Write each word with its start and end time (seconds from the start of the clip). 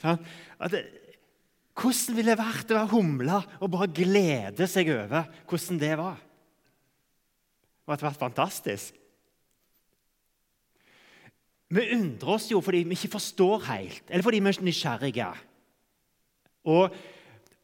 Hvordan 0.00 2.16
ville 2.16 2.32
det 2.32 2.40
vært 2.40 2.72
å 2.72 2.78
være 2.78 2.92
humle 2.92 3.38
og 3.60 3.72
bare 3.72 3.92
glede 3.92 4.68
seg 4.70 4.88
over 4.94 5.28
hvordan 5.48 5.80
det 5.82 5.94
var? 6.00 6.18
Det 7.82 7.92
hadde 7.92 8.08
vært 8.08 8.22
fantastisk. 8.22 8.98
Vi 11.72 11.88
undrer 11.96 12.34
oss 12.34 12.50
jo 12.52 12.60
fordi 12.64 12.82
vi 12.84 12.98
ikke 12.98 13.14
forstår 13.14 13.64
helt, 13.70 14.04
eller 14.10 14.24
fordi 14.24 14.42
vi 14.44 14.52
er 14.52 14.68
nysgjerrige. 14.68 15.32
Og 16.68 17.02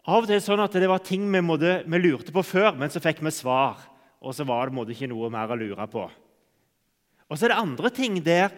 Av 0.08 0.22
og 0.22 0.24
til 0.24 0.38
er 0.38 0.40
det 0.40 0.46
sånn 0.46 0.62
at 0.64 0.76
det 0.80 0.88
var 0.88 1.02
ting 1.04 1.26
vi, 1.28 1.40
måtte, 1.44 1.82
vi 1.84 1.98
lurte 2.00 2.32
på 2.32 2.40
før, 2.40 2.70
men 2.80 2.88
så 2.88 3.00
fikk 3.04 3.18
vi 3.20 3.28
svar. 3.34 3.82
Og 4.24 4.32
så 4.32 4.46
var 4.48 4.70
det 4.70 4.76
måtte, 4.78 4.94
ikke 4.94 5.10
noe 5.10 5.28
mer 5.28 5.52
å 5.52 5.58
lure 5.60 5.84
på. 5.92 6.06
Og 7.28 7.36
så 7.36 7.44
er 7.44 7.52
det 7.52 7.58
andre 7.60 7.90
ting 7.92 8.16
der, 8.24 8.54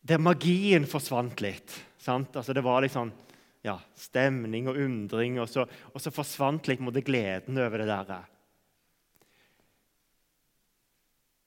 der 0.00 0.22
magien 0.24 0.88
forsvant 0.88 1.44
litt. 1.44 1.76
Altså 2.08 2.52
Det 2.52 2.64
var 2.64 2.84
liksom 2.84 3.12
ja, 3.64 3.78
stemning 3.96 4.68
og 4.68 4.76
undring, 4.76 5.38
og 5.40 5.48
så, 5.48 5.64
og 5.64 6.02
så 6.02 6.12
forsvant 6.12 6.68
litt 6.68 6.82
måtte, 6.84 7.00
gleden 7.04 7.56
over 7.58 7.80
det 7.80 7.88
der. 7.88 8.26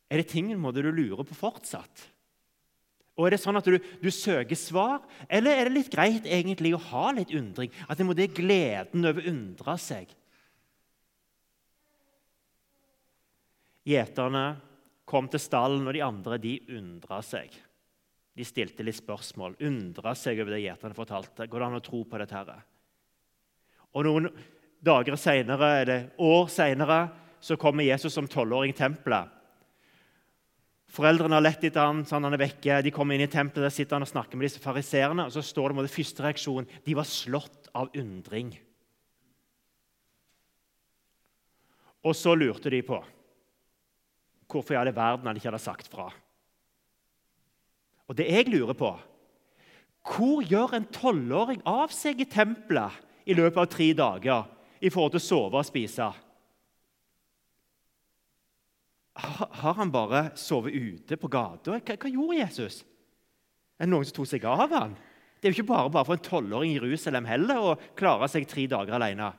Er 0.07 0.21
det 0.21 0.29
ting 0.31 0.49
måte, 0.57 0.81
du 0.81 0.89
lurer 0.89 1.27
på 1.27 1.37
fortsatt? 1.37 2.07
Og 3.17 3.25
Er 3.25 3.33
det 3.33 3.41
sånn 3.41 3.57
at 3.57 3.65
du, 3.65 3.77
du, 3.77 4.09
søker 4.13 4.57
svar, 4.57 5.01
eller 5.29 5.57
er 5.57 5.67
det 5.67 5.73
litt 5.73 5.93
greit 5.93 6.25
egentlig 6.25 6.75
å 6.77 6.83
ha 6.91 7.09
litt 7.17 7.33
undring? 7.33 7.71
At 7.89 7.97
det 7.97 8.05
må 8.05 8.13
det 8.17 8.29
gleden 8.37 9.05
over 9.09 9.25
undre 9.29 9.77
seg? 9.81 10.11
Gjeterne 13.87 14.45
kom 15.07 15.29
til 15.31 15.41
stallen, 15.41 15.85
og 15.87 15.95
de 15.95 16.03
andre 16.05 16.37
de 16.41 16.59
undra 16.77 17.21
seg. 17.25 17.53
De 18.37 18.45
stilte 18.45 18.85
litt 18.85 18.99
spørsmål, 18.99 19.55
undra 19.65 20.13
seg 20.17 20.37
over 20.43 20.53
det 20.53 20.61
gjeterne 20.61 20.97
fortalte. 20.97 21.47
Går 21.49 21.63
det 21.63 21.67
an 21.67 21.79
å 21.79 21.85
tro 21.85 22.03
på 22.05 22.19
dette? 22.21 22.37
her? 22.37 22.59
Og 23.97 24.05
Noen 24.05 24.27
dager 24.85 25.17
senere, 25.17 25.71
eller 25.81 26.05
år 26.21 26.51
seinere 26.53 26.99
kommer 27.57 27.87
Jesus 27.87 28.13
som 28.13 28.27
tolvåring 28.29 28.75
i 28.75 28.77
tempelet. 28.77 29.33
Foreldrene 30.93 31.35
har 31.35 31.43
lett 31.43 31.65
etter 31.67 31.83
ham, 31.83 32.03
sånn 32.07 32.23
han 32.23 32.37
er 32.37 32.41
vekke. 32.41 32.79
De 32.85 32.93
kommer 32.95 33.17
inn 33.17 33.25
i 33.25 33.31
tempelet, 33.31 33.67
der 33.67 33.73
sitter 33.73 33.97
han 33.97 34.05
og 34.05 34.11
snakker 34.11 34.39
med 34.39 34.47
disse 34.47 34.61
fariseerne. 34.63 35.27
Og 35.27 35.33
så 35.35 35.43
står 35.43 35.71
det 35.73 35.79
med 35.79 35.87
det 35.89 35.93
første 35.93 36.23
reaksjonen 36.23 36.69
de 36.85 36.95
var 36.97 37.09
slått 37.09 37.67
av 37.75 37.91
undring. 37.97 38.53
Og 42.07 42.15
så 42.15 42.37
lurte 42.37 42.71
de 42.71 42.79
på 42.87 43.01
hvorfor 44.47 44.77
i 44.77 44.79
all 44.79 44.93
verden 44.95 45.27
han 45.27 45.37
ikke 45.37 45.49
hadde 45.49 45.59
sagt 45.65 45.89
fra. 45.91 46.07
Og 48.07 48.17
det 48.17 48.27
jeg 48.31 48.47
lurer 48.51 48.77
på 48.77 48.91
Hvor 50.07 50.45
gjør 50.45 50.77
en 50.77 50.87
tolvåring 50.93 51.63
av 51.67 51.91
seg 51.95 52.21
i 52.23 52.29
tempelet 52.31 53.03
i 53.27 53.35
løpet 53.35 53.59
av 53.59 53.67
tre 53.71 53.89
dager 53.97 54.45
i 54.79 54.91
forhold 54.93 55.15
til 55.15 55.21
å 55.21 55.27
sove 55.27 55.59
og 55.59 55.67
spise? 55.67 56.07
Har 59.17 59.73
han 59.79 59.91
bare 59.91 60.29
sovet 60.37 60.77
ute 60.77 61.17
på 61.17 61.29
gata? 61.31 61.73
Hva, 61.73 61.97
hva, 61.97 62.11
gjorde 62.11 62.37
Jesus? 62.37 62.83
Er 63.77 63.87
det 63.87 63.91
noen 63.91 64.05
som 64.07 64.19
tok 64.19 64.29
seg 64.29 64.45
av 64.47 64.71
han? 64.71 64.93
Det 65.37 65.49
er 65.49 65.53
jo 65.53 65.59
ikke 65.59 65.71
bare, 65.73 65.91
bare 65.93 66.07
for 66.07 66.17
en 66.17 66.23
tolvåring 66.23 66.71
i 66.71 66.77
Jerusalem 66.77 67.27
heller 67.29 67.65
å 67.73 67.75
klare 67.97 68.29
seg 68.31 68.47
tre 68.49 68.67
dager 68.69 68.95
alene. 68.97 69.31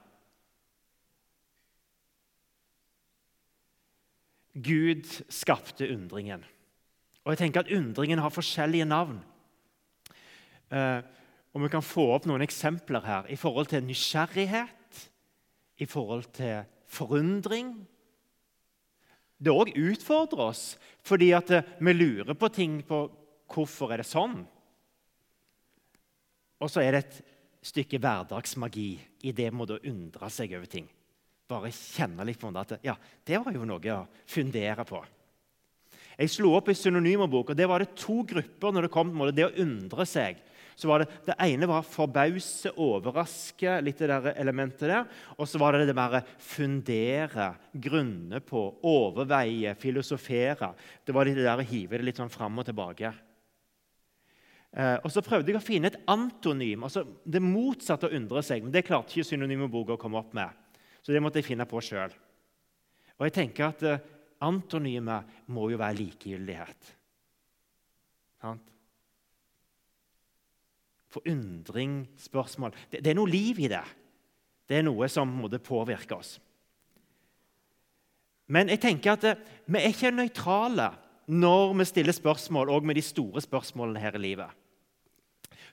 Gud 4.58 5.06
skapte 5.30 5.86
undringen. 5.86 6.42
Og 7.28 7.34
jeg 7.34 7.42
tenker 7.42 7.60
at 7.60 7.72
Undringen 7.76 8.22
har 8.24 8.32
forskjellige 8.32 8.88
navn. 8.88 9.20
Eh, 10.72 11.04
og 11.52 11.62
Vi 11.62 11.68
kan 11.68 11.84
få 11.84 12.06
opp 12.14 12.24
noen 12.24 12.40
eksempler 12.40 13.04
her 13.04 13.28
i 13.28 13.36
forhold 13.36 13.68
til 13.68 13.84
nysgjerrighet, 13.84 15.04
i 15.78 15.84
forhold 15.84 16.24
til 16.32 16.64
forundring 16.88 17.76
det 19.38 19.54
òg 19.54 19.70
utfordrer 19.78 20.48
oss, 20.50 20.62
fordi 21.06 21.30
at 21.36 21.50
eh, 21.54 21.66
vi 21.78 21.94
lurer 21.94 22.34
på 22.34 22.50
ting 22.50 22.80
på 22.86 23.04
hvorfor 23.48 23.94
er 23.94 24.02
det 24.02 24.08
sånn. 24.08 24.40
Og 26.58 26.70
så 26.70 26.82
er 26.82 26.96
det 26.96 27.02
et 27.04 27.20
stykke 27.70 28.00
hverdagsmagi 28.02 28.90
i 29.30 29.34
det 29.34 29.52
med 29.54 29.70
å 29.70 29.82
undre 29.86 30.30
seg 30.32 30.56
over 30.58 30.66
ting. 30.70 30.88
Bare 31.48 31.70
kjenne 31.72 32.26
litt 32.26 32.40
på 32.40 32.50
det 32.52 32.64
at 32.64 32.88
ja, 32.90 32.96
det 32.98 33.38
var 33.44 33.54
jo 33.54 33.68
noe 33.68 33.94
å 33.94 34.02
fundere 34.26 34.84
på. 34.88 35.00
Jeg 36.18 36.32
slo 36.34 36.52
opp 36.58 36.68
i 36.72 36.74
synonymerbok, 36.74 37.52
og 37.52 37.58
det 37.58 37.68
var 37.70 37.84
det 37.84 37.94
to 37.98 38.24
grupper 38.26 38.74
når 38.74 38.88
det 38.88 38.94
kom 38.94 39.12
til 39.14 39.34
det 39.36 39.46
å 39.46 39.56
undre 39.64 40.06
seg 40.08 40.42
så 40.78 40.86
var 40.86 41.02
det, 41.02 41.08
det 41.26 41.34
ene 41.42 41.66
var 41.66 41.86
forbause, 41.86 42.70
overraske, 42.78 43.80
litt 43.82 43.98
det 43.98 44.08
der 44.12 44.28
elementet 44.38 44.86
der. 44.86 45.08
Og 45.34 45.48
så 45.50 45.58
var 45.58 45.74
det 45.74 45.88
det 45.88 45.96
mer 45.98 46.20
fundere, 46.38 47.48
grunne 47.74 48.38
på, 48.46 48.62
overveie, 48.86 49.72
filosofere. 49.80 50.70
Det 51.02 51.16
var 51.16 51.26
det 51.26 51.40
der 51.40 51.58
å 51.58 51.66
hive 51.66 51.98
det 51.98 52.06
litt 52.06 52.20
sånn 52.22 52.30
fram 52.30 52.62
og 52.62 52.68
tilbake. 52.68 53.10
Eh, 54.70 54.94
og 55.02 55.10
Så 55.10 55.24
prøvde 55.26 55.50
jeg 55.50 55.58
å 55.58 55.66
finne 55.66 55.90
et 55.90 55.98
antonym, 56.06 56.86
altså 56.86 57.02
det 57.26 57.42
motsatte 57.42 58.06
å 58.06 58.14
undre 58.14 58.44
seg. 58.46 58.62
Men 58.62 58.76
det 58.76 58.86
klarte 58.86 59.18
ikke 59.18 59.32
synonymboka 59.32 59.96
å 59.96 60.00
komme 60.00 60.22
opp 60.22 60.30
med, 60.38 60.78
så 61.02 61.10
det 61.10 61.24
måtte 61.24 61.42
jeg 61.42 61.50
finne 61.50 61.66
på 61.66 61.82
sjøl. 61.82 62.14
Og 63.18 63.26
jeg 63.26 63.34
tenker 63.34 63.72
at 63.72 63.82
eh, 63.82 64.06
antonymet 64.44 65.48
må 65.50 65.68
jo 65.72 65.80
være 65.80 65.98
likegyldighet. 65.98 66.94
Forundring, 71.08 72.02
spørsmål. 72.20 72.74
Det, 72.90 73.00
det, 73.02 73.10
er 73.10 73.18
noe 73.18 73.30
liv 73.30 73.58
i 73.64 73.70
det. 73.72 73.84
Det 74.68 74.78
er 74.78 74.86
noe 74.86 75.08
som 75.10 75.30
måtte 75.40 75.60
påvirke 75.64 76.18
oss. 76.18 76.36
Men 78.52 78.70
jeg 78.72 78.80
tenker 78.80 79.16
at 79.16 79.26
eh, 79.28 79.44
vi 79.68 79.80
er 79.80 79.92
ikke 79.92 80.12
nøytrale 80.14 80.90
når 81.28 81.74
vi 81.76 81.84
stiller 81.88 82.16
spørsmål, 82.16 82.70
og 82.72 82.86
med 82.88 82.96
de 82.96 83.04
store 83.04 83.42
spørsmålene 83.44 84.00
her 84.00 84.16
i 84.16 84.22
livet. 84.22 84.48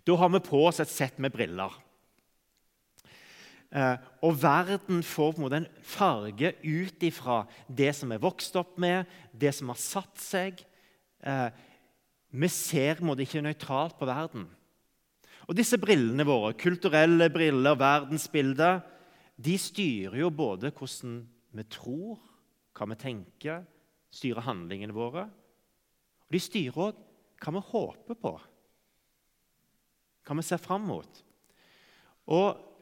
Da 0.05 0.15
har 0.19 0.31
vi 0.33 0.41
på 0.43 0.59
oss 0.67 0.81
et 0.83 0.91
sett 0.91 1.19
med 1.23 1.31
briller. 1.31 1.71
Eh, 3.75 3.95
og 4.23 4.37
verden 4.39 5.01
får 5.03 5.33
på 5.33 5.41
en 5.41 5.43
måte 5.43 5.57
en 5.59 5.71
farge 5.83 6.53
ut 6.63 7.01
ifra 7.03 7.41
det 7.67 7.89
som 7.97 8.13
er 8.15 8.21
vokst 8.23 8.55
opp 8.55 8.77
med, 8.79 9.09
det 9.35 9.51
som 9.57 9.71
har 9.73 9.79
satt 9.81 10.21
seg. 10.21 10.61
Eh, 11.19 11.49
vi 12.31 12.49
ser 12.51 12.95
på 12.95 13.03
en 13.03 13.09
måte 13.09 13.25
ikke 13.25 13.43
nøytralt 13.43 13.97
på 13.99 14.07
verden. 14.07 14.45
Og 15.45 15.57
disse 15.57 15.77
brillene 15.77 16.25
våre, 16.25 16.53
kulturelle 16.57 17.27
briller, 17.33 17.75
verdensbilder, 17.77 18.79
de 19.35 19.57
styrer 19.59 20.21
jo 20.21 20.29
både 20.31 20.71
hvordan 20.71 21.17
vi 21.55 21.65
tror, 21.67 22.21
hva 22.75 22.87
vi 22.91 22.97
tenker, 22.99 23.65
styrer 24.15 24.47
handlingene 24.47 24.95
våre. 24.95 25.25
Og 26.25 26.35
de 26.35 26.41
styrer 26.41 26.79
òg 26.87 27.03
hva 27.43 27.53
vi 27.57 27.65
håper 27.73 28.19
på, 28.23 28.31
hva 30.25 30.39
vi 30.39 30.47
ser 30.47 30.63
fram 30.63 30.87
mot. 30.87 31.21
Og 32.31 32.74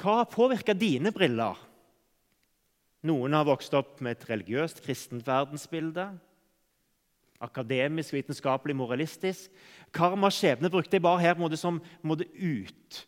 hva 0.00 0.22
har 0.22 0.32
påvirka 0.32 0.74
dine 0.76 1.12
briller? 1.12 1.58
Noen 3.06 3.36
har 3.36 3.46
vokst 3.48 3.74
opp 3.76 4.00
med 4.04 4.16
et 4.16 4.26
religiøst, 4.28 4.82
kristent 4.84 5.28
verdensbilde 5.28 6.08
akademisk, 7.40 8.12
vitenskapelig, 8.14 8.76
moralistisk. 8.76 9.48
Karma 9.94 10.28
og 10.28 10.36
skjebne 10.36 10.70
brukte 10.72 10.98
jeg 10.98 11.04
bare 11.04 11.22
her 11.22 11.40
måte, 11.40 11.58
som 11.58 11.80
måte, 12.06 12.26
ut, 12.36 13.00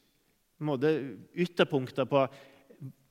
måte, 0.59 0.97
ytterpunkter 1.35 2.09
på 2.09 2.27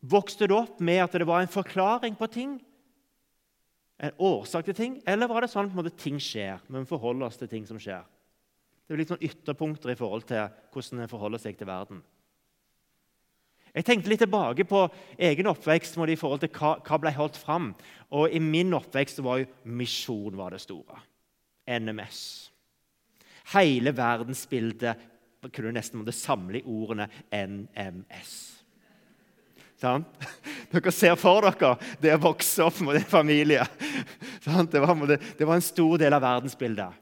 Vokste 0.02 0.47
du 0.50 0.56
opp 0.58 0.80
med 0.81 0.97
at 0.97 1.14
det 1.14 1.28
var 1.30 1.44
en 1.44 1.52
forklaring 1.52 2.16
på 2.18 2.25
ting? 2.34 2.56
En 4.02 4.16
årsak 4.18 4.66
til 4.66 4.74
ting? 4.74 4.96
Eller 5.06 5.30
var 5.30 5.46
det 5.46 5.52
sånn 5.52 5.70
at 5.78 5.91
ting 6.02 6.18
skjer, 6.18 6.58
men 6.66 6.81
vi 6.81 6.90
forholder 6.90 7.28
oss 7.28 7.38
til 7.38 7.52
ting 7.52 7.68
som 7.70 7.78
skjer? 7.78 8.02
Det 8.81 8.96
er 8.96 9.02
litt 9.03 9.12
sånn 9.14 9.22
ytterpunkter 9.22 9.94
i 9.94 9.97
forhold 10.00 10.25
til 10.25 10.50
hvordan 10.73 11.03
en 11.03 11.11
forholder 11.11 11.44
seg 11.44 11.59
til 11.59 11.70
verden. 11.70 12.02
Jeg 13.72 13.88
tenkte 13.88 14.12
litt 14.12 14.20
tilbake 14.20 14.66
på 14.68 14.84
egen 15.16 15.47
oppvekst 15.47 15.96
i 15.96 16.20
forhold 16.20 16.44
til 16.44 16.52
hva, 16.58 16.73
hva 16.84 16.97
ble 17.00 17.14
holdt 17.16 17.40
fram. 17.40 17.72
Og 18.12 18.34
I 18.35 18.41
min 18.44 18.73
oppvekst 18.76 19.22
var 19.23 19.40
jo 19.41 19.52
misjon 19.64 20.35
var 20.35 20.52
det 20.52 20.59
store. 20.64 21.00
NMS. 21.72 22.20
Hele 23.53 23.94
verdensbildet 23.96 25.08
kunne 25.56 25.72
nesten 25.73 26.02
måtte 26.02 26.14
samle 26.16 26.59
i 26.59 26.66
ordene 26.68 27.08
NMS. 27.32 28.34
Sånn? 29.82 30.03
Dere 30.72 30.94
ser 30.94 31.16
for 31.17 31.41
dere 31.41 31.74
det 32.03 32.14
å 32.14 32.22
vokse 32.22 32.67
opp 32.67 32.84
med 32.85 33.00
en 33.00 33.08
familie. 33.09 33.64
Sånn? 34.46 34.67
Det, 34.70 34.82
var, 34.84 35.00
det, 35.09 35.46
var, 35.46 35.56
en 35.56 35.66
stor 35.66 35.96
del 36.02 36.14
av 36.14 36.22
verdensbildet. 36.24 37.00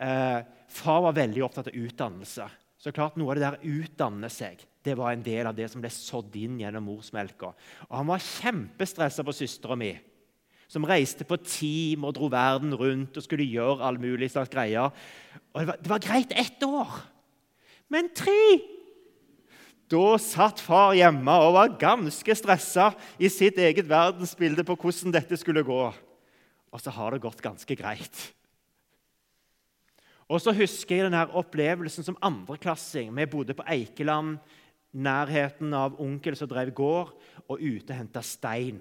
Eh, 0.00 0.40
far 0.80 1.04
var 1.04 1.14
veldig 1.16 1.44
opptatt 1.46 1.70
av 1.70 1.78
utdannelse. 1.78 2.48
Så 2.80 2.92
klart 2.96 3.16
Noe 3.16 3.32
av 3.32 3.38
det 3.38 3.46
der 3.46 3.76
utdanne 3.76 4.30
seg 4.32 4.64
det 4.86 4.94
var 4.98 5.12
en 5.12 5.24
del 5.24 5.48
av 5.48 5.56
det 5.56 5.66
som 5.72 5.82
ble 5.82 5.90
sådd 5.92 6.36
inn 6.38 6.60
gjennom 6.62 6.86
morsmelka. 6.86 7.52
Og 7.88 7.96
Han 7.98 8.12
var 8.12 8.22
kjempestressa 8.22 9.24
på 9.26 9.34
søstera 9.34 9.78
mi. 9.78 9.96
som 10.68 10.82
reiste 10.82 11.22
på 11.22 11.36
team 11.46 12.02
og 12.02 12.16
dro 12.16 12.26
verden 12.26 12.72
rundt 12.74 13.14
og 13.14 13.22
skulle 13.22 13.46
gjøre 13.46 13.86
all 13.86 14.00
mulig 14.02 14.32
slags 14.32 14.50
greier. 14.50 14.90
Og 15.54 15.60
det 15.60 15.68
var, 15.68 15.76
det 15.78 15.90
var 15.92 16.02
greit 16.02 16.32
ett 16.34 16.62
år, 16.66 16.90
men 17.88 18.10
tre 18.10 18.58
Da 19.86 20.18
satt 20.18 20.58
far 20.58 20.96
hjemme 20.98 21.30
og 21.30 21.52
var 21.54 21.76
ganske 21.78 22.34
stressa 22.34 22.88
i 23.22 23.30
sitt 23.30 23.60
eget 23.62 23.86
verdensbilde 23.86 24.64
på 24.66 24.74
hvordan 24.74 25.14
dette 25.14 25.38
skulle 25.38 25.62
gå. 25.62 25.82
Og 26.74 26.82
så 26.82 26.90
har 26.90 27.14
det 27.14 27.22
gått 27.22 27.38
ganske 27.44 27.76
greit. 27.78 28.24
Og 30.26 30.42
så 30.42 30.50
husker 30.50 30.98
jeg 30.98 31.06
denne 31.06 31.22
opplevelsen 31.38 32.02
som 32.02 32.18
andreklassing. 32.24 33.12
Vi 33.14 33.28
bodde 33.30 33.54
på 33.54 33.66
Eikeland, 33.70 34.40
nærheten 34.96 35.74
av 35.76 35.98
onkel 36.00 36.36
som 36.38 36.48
drev 36.50 36.72
gård, 36.76 37.12
og 37.46 37.62
ute 37.62 37.94
henta 37.94 38.22
stein. 38.24 38.80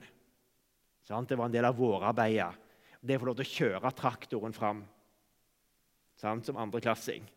Det 1.06 1.38
var 1.38 1.46
en 1.46 1.54
del 1.54 1.68
av 1.68 1.78
vårarbeidet. 1.78 2.64
Det 3.06 3.18
å 3.18 3.22
få 3.22 3.28
lov 3.30 3.38
til 3.38 3.46
å 3.46 3.56
kjøre 3.56 3.92
traktoren 3.94 4.56
fram 4.56 4.82
som 6.18 6.58
andreklassing. 6.58 7.28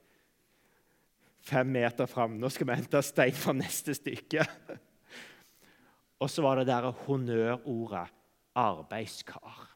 Fem 1.44 1.69
meter 1.72 2.08
fram. 2.08 2.38
Nå 2.40 2.48
skal 2.52 2.70
vi 2.70 2.78
hente 2.78 3.02
stein 3.04 3.36
fra 3.36 3.52
neste 3.56 3.94
stykke. 3.96 4.46
Og 6.22 6.30
så 6.32 6.42
var 6.42 6.58
det 6.58 6.70
der 6.70 6.88
honnørordet 7.04 8.08
'arbeidskar'. 8.56 9.66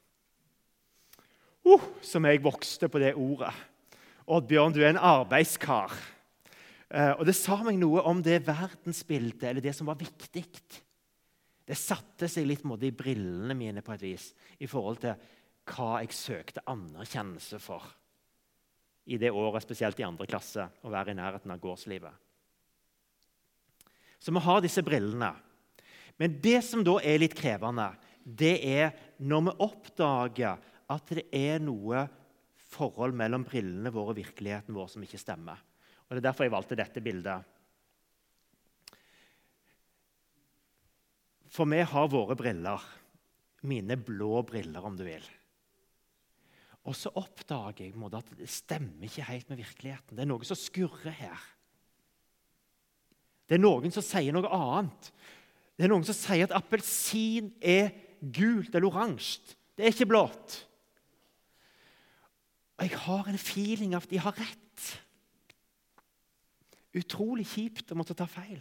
Uh, 1.63 1.85
som 2.03 2.25
jeg 2.27 2.43
vokste 2.43 2.89
på 2.89 2.99
det 2.99 3.15
ordet. 3.15 3.53
Oddbjørn, 4.27 4.75
du 4.75 4.81
er 4.83 4.91
en 4.91 4.99
arbeidskar. 4.99 5.93
Uh, 6.93 7.15
og 7.17 7.25
Det 7.25 7.35
sa 7.37 7.57
meg 7.65 7.79
noe 7.81 8.03
om 8.09 8.21
det 8.25 8.43
verdensbildet, 8.45 9.47
eller 9.49 9.65
det 9.65 9.73
som 9.77 9.89
var 9.89 10.01
viktig. 10.01 10.45
Det 11.65 11.79
satte 11.79 12.29
seg 12.29 12.45
litt 12.49 12.67
måte, 12.69 12.91
i 12.91 12.97
brillene 12.97 13.57
mine 13.57 13.85
på 13.85 13.95
et 13.95 14.05
vis 14.05 14.33
i 14.61 14.69
forhold 14.69 15.01
til 15.05 15.31
hva 15.73 16.03
jeg 16.03 16.17
søkte 16.17 16.65
anerkjennelse 16.69 17.61
for 17.63 17.87
i 19.07 19.19
det 19.19 19.33
året, 19.35 19.65
spesielt 19.65 19.99
i 19.99 20.07
andre 20.07 20.29
klasse, 20.31 20.67
å 20.83 20.91
være 20.93 21.15
i 21.15 21.19
nærheten 21.19 21.51
av 21.51 21.63
gårdslivet. 21.63 22.13
Så 24.23 24.35
vi 24.35 24.43
har 24.45 24.61
disse 24.63 24.85
brillene. 24.87 25.33
Men 26.21 26.37
det 26.43 26.61
som 26.63 26.85
da 26.87 26.99
er 27.03 27.19
litt 27.19 27.35
krevende, 27.35 27.89
det 28.23 28.55
er 28.63 28.93
når 29.19 29.49
vi 29.49 29.57
oppdager 29.67 30.61
at 30.93 31.15
det 31.17 31.25
er 31.35 31.63
noe 31.63 32.05
forhold 32.73 33.17
mellom 33.19 33.43
brillene 33.47 33.91
våre 33.93 34.15
og 34.15 34.21
virkeligheten 34.21 34.77
vår 34.77 34.93
som 34.93 35.03
ikke 35.03 35.21
stemmer. 35.21 35.59
Og 36.13 36.19
Det 36.19 36.21
er 36.21 36.27
derfor 36.27 36.45
jeg 36.45 36.53
valgte 36.53 36.77
dette 36.77 37.01
bildet. 37.01 37.45
For 41.49 41.65
vi 41.65 41.79
har 41.81 42.11
våre 42.13 42.37
briller. 42.37 42.83
Mine 43.65 43.97
blå 43.97 44.43
briller, 44.45 44.85
om 44.85 44.99
du 44.99 45.07
vil. 45.07 45.25
Og 46.85 46.99
så 46.99 47.09
oppdager 47.17 47.87
jeg 47.87 47.97
at 47.97 48.33
det 48.37 48.49
stemmer 48.53 49.07
ikke 49.09 49.25
helt 49.25 49.49
med 49.49 49.63
virkeligheten. 49.63 50.19
Det 50.19 50.27
er 50.27 50.29
noe 50.29 50.45
som 50.45 50.59
skurrer 50.61 51.17
her. 51.17 51.47
Det 53.49 53.57
er 53.57 53.63
noen 53.65 53.95
som 53.95 54.05
sier 54.05 54.37
noe 54.37 54.53
annet. 54.53 55.09
Det 55.79 55.87
er 55.87 55.93
noen 55.95 56.05
som 56.05 56.19
sier 56.19 56.45
at 56.45 56.57
appelsin 56.59 57.55
er 57.57 57.89
gult 58.21 58.75
eller 58.75 58.91
oransje. 58.91 59.57
Det 59.73 59.87
er 59.87 59.97
ikke 59.97 60.11
blått. 60.13 60.59
Og 62.77 62.85
jeg 62.85 63.01
har 63.07 63.33
en 63.33 63.41
feeling 63.41 63.97
av 63.97 64.05
at 64.05 64.13
de 64.13 64.21
har 64.21 64.37
rett. 64.37 64.93
Utrolig 66.99 67.47
kjipt 67.49 67.93
å 67.93 67.99
måtte 67.99 68.17
ta 68.17 68.27
feil. 68.29 68.61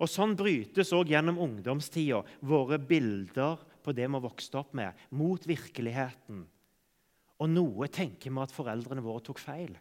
Og 0.00 0.08
Sånn 0.08 0.32
brytes 0.38 0.94
òg 0.96 1.12
gjennom 1.12 1.38
ungdomstida 1.44 2.22
våre 2.40 2.78
bilder 2.80 3.60
på 3.84 3.92
det 3.96 4.06
vi 4.06 4.16
har 4.16 4.24
vokst 4.24 4.56
opp 4.56 4.72
med, 4.76 4.96
mot 5.12 5.44
virkeligheten. 5.46 6.42
Og 7.40 7.48
noe 7.52 7.88
tenker 7.92 8.32
vi 8.32 8.42
at 8.42 8.54
foreldrene 8.54 9.04
våre 9.04 9.22
tok 9.24 9.40
feil. 9.40 9.76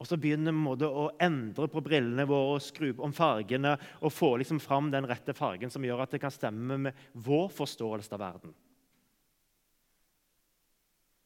Og 0.00 0.08
så 0.08 0.16
begynner 0.16 0.54
vi 0.56 0.88
å 0.88 1.10
endre 1.20 1.68
på 1.68 1.82
brillene 1.84 2.24
våre 2.28 2.56
og 2.56 2.64
skru 2.64 2.88
om 3.04 3.12
fargene 3.12 3.74
og 4.00 4.14
få 4.14 4.32
liksom 4.40 4.62
fram 4.62 4.88
den 4.94 5.04
rette 5.08 5.34
fargen 5.36 5.72
som 5.72 5.84
gjør 5.84 6.06
at 6.06 6.14
det 6.14 6.22
kan 6.22 6.32
stemme 6.32 6.78
med 6.86 7.06
vår 7.12 7.50
forståelse 7.52 8.14
av 8.16 8.22
verden. 8.22 8.54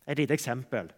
Et 0.04 0.18
lite 0.18 0.34
eksempel. 0.34 0.90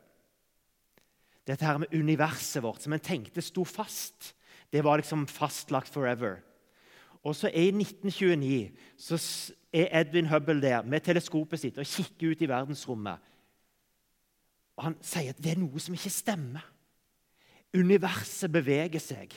Dette 1.46 1.64
her 1.64 1.78
med 1.78 1.94
universet 1.94 2.62
vårt, 2.62 2.82
som 2.82 2.92
en 2.92 3.02
tenkte 3.02 3.44
sto 3.44 3.64
fast. 3.64 4.32
Det 4.72 4.82
var 4.84 4.98
liksom 4.98 5.26
fastlagt 5.30 5.92
forever. 5.94 6.40
Og 7.26 7.34
så 7.34 7.48
I 7.48 7.68
1929 7.70 8.70
så 8.98 9.18
er 9.72 10.00
Edwin 10.00 10.26
Hubble 10.30 10.62
der 10.62 10.82
med 10.82 11.00
teleskopet 11.00 11.60
sitt 11.60 11.78
og 11.78 11.86
kikker 11.86 12.34
ut 12.34 12.42
i 12.42 12.48
verdensrommet. 12.50 13.22
Og 14.76 14.84
Han 14.84 14.98
sier 15.02 15.32
at 15.32 15.42
det 15.42 15.54
er 15.54 15.62
noe 15.62 15.80
som 15.82 15.94
ikke 15.96 16.12
stemmer. 16.12 16.66
Universet 17.74 18.52
beveger 18.52 19.02
seg. 19.02 19.34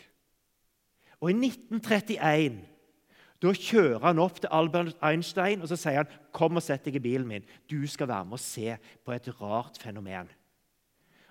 Og 1.20 1.32
I 1.32 1.38
1931 1.50 2.60
da 3.40 3.54
kjører 3.56 4.04
han 4.04 4.20
opp 4.20 4.42
til 4.44 4.52
Albert 4.52 4.98
Einstein 5.06 5.62
og 5.64 5.70
så 5.72 5.78
sier 5.80 6.04
han, 6.04 6.12
'Kom 6.34 6.58
og 6.60 6.64
sett 6.64 6.84
deg 6.86 6.96
i 6.96 7.00
bilen 7.00 7.28
min. 7.28 7.46
Du 7.70 7.88
skal 7.88 8.08
være 8.08 8.26
med 8.26 8.34
og 8.34 8.40
se 8.40 8.78
på 9.06 9.12
et 9.12 9.42
rart 9.42 9.78
fenomen.' 9.80 10.39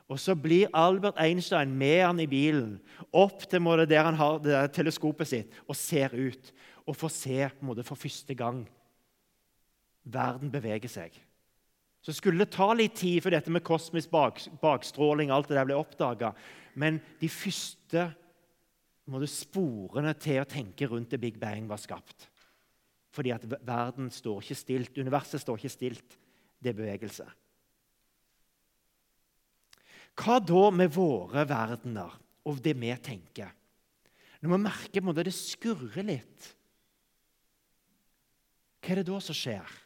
Og 0.09 0.21
Så 0.21 0.35
blir 0.35 0.71
Albert 0.73 1.19
Einstein 1.21 1.75
med 1.77 2.01
han 2.01 2.21
i 2.21 2.27
bilen 2.27 2.79
opp 3.13 3.45
til 3.49 3.61
der 3.87 4.05
han 4.05 4.17
har 4.17 4.39
det 4.41 4.73
teleskopet 4.73 5.29
sitt, 5.29 5.53
og 5.69 5.77
ser 5.77 6.15
ut. 6.15 6.53
Og 6.89 6.97
får 6.97 7.13
se 7.13 7.51
måte, 7.61 7.85
for 7.85 7.95
første 7.95 8.35
gang 8.35 8.67
verden 10.05 10.51
beveger 10.51 10.89
seg. 10.89 11.13
Så 12.01 12.15
skulle 12.17 12.47
det 12.47 12.55
ta 12.55 12.71
litt 12.73 12.95
tid 12.97 13.21
for 13.21 13.35
dette 13.35 13.51
med 13.53 13.65
kosmisk 13.67 14.09
bak, 14.11 14.41
bakstråling 14.63 15.33
alt 15.35 15.51
det 15.51 15.59
der 15.59 15.67
ble 15.69 15.77
oppdaga. 15.77 16.33
Men 16.79 17.03
de 17.21 17.29
første 17.29 18.07
måte, 19.09 19.29
sporene 19.29 20.15
til 20.17 20.41
å 20.41 20.49
tenke 20.49 20.89
rundt 20.89 21.13
det 21.13 21.21
Big 21.21 21.37
Bang 21.41 21.69
var 21.69 21.81
skapt. 21.83 22.31
Fordi 23.13 23.33
at 23.35 23.45
verden 23.45 24.13
står 24.15 24.45
ikke 24.45 24.57
stilt, 24.57 24.99
universet 25.01 25.43
står 25.43 25.61
ikke 25.61 25.75
stilt. 25.75 26.19
Det 26.59 26.73
er 26.73 26.81
bevegelse. 26.81 27.27
Hva 30.19 30.38
da 30.43 30.69
med 30.75 30.91
våre 30.94 31.44
verdener 31.47 32.15
og 32.49 32.62
det 32.62 32.75
vi 32.79 32.91
tenker? 33.03 33.53
Når 34.43 34.55
vi 34.55 34.62
merker 34.62 35.11
at 35.11 35.20
det 35.26 35.35
skurrer 35.35 36.06
litt, 36.06 36.55
hva 38.79 38.94
er 38.94 39.00
det 39.00 39.11
da 39.11 39.19
som 39.20 39.37
skjer? 39.37 39.76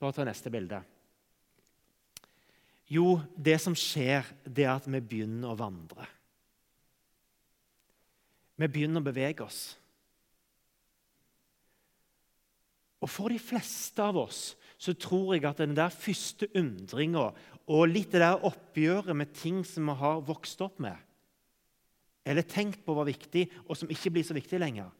Bare 0.00 0.16
ta 0.16 0.24
neste 0.26 0.50
bilde. 0.52 0.80
Jo, 2.92 3.16
det 3.36 3.56
som 3.62 3.74
skjer, 3.76 4.26
det 4.44 4.66
er 4.66 4.76
at 4.76 4.86
vi 4.88 5.00
begynner 5.00 5.52
å 5.52 5.58
vandre. 5.58 6.06
Vi 8.56 8.68
begynner 8.72 9.02
å 9.02 9.06
bevege 9.06 9.44
oss. 9.44 9.60
Og 13.04 13.10
For 13.12 13.30
de 13.30 13.40
fleste 13.42 14.02
av 14.02 14.16
oss 14.18 14.54
så 14.80 14.94
tror 14.98 15.34
jeg 15.34 15.44
at 15.48 15.60
den 15.60 15.76
der 15.76 15.92
første 15.92 16.48
undringa 16.56 17.28
og 17.66 17.88
litt 17.90 18.12
det 18.14 18.22
der 18.22 18.44
oppgjøret 18.46 19.16
med 19.18 19.32
ting 19.34 19.64
som 19.66 19.88
vi 19.90 19.96
har 19.98 20.22
vokst 20.26 20.60
opp 20.62 20.78
med, 20.82 20.94
eller 22.26 22.46
tenkt 22.46 22.84
på 22.86 22.94
var 22.94 23.08
viktig, 23.08 23.46
og 23.66 23.78
som 23.78 23.90
ikke 23.90 24.12
blir 24.14 24.26
så 24.26 24.34
viktig 24.34 24.58
lenger 24.58 24.90